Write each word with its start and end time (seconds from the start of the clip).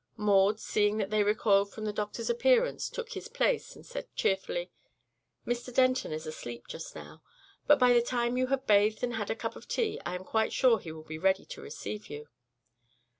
Maud, 0.17 0.59
seeing 0.59 0.97
that 0.97 1.11
they 1.11 1.21
recoiled 1.21 1.71
from 1.71 1.85
the 1.85 1.93
doctor's 1.93 2.27
appearance, 2.27 2.89
took 2.89 3.11
his 3.11 3.27
place 3.27 3.75
and 3.75 3.85
said 3.85 4.07
cheerfully: 4.15 4.71
"Mr. 5.45 5.71
Denton 5.71 6.11
is 6.11 6.25
asleep, 6.25 6.65
just 6.67 6.95
now, 6.95 7.21
but 7.67 7.77
by 7.77 7.93
the 7.93 8.01
time 8.01 8.35
you 8.35 8.47
have 8.47 8.65
bathed 8.65 9.03
and 9.03 9.13
had 9.13 9.29
a 9.29 9.35
cup 9.35 9.55
of 9.55 9.67
tea 9.67 10.01
I 10.03 10.15
am 10.15 10.23
quite 10.23 10.53
sure 10.53 10.79
he 10.79 10.91
will 10.91 11.03
be 11.03 11.19
ready 11.19 11.45
to 11.45 11.61
receive 11.61 12.07
you." 12.09 12.29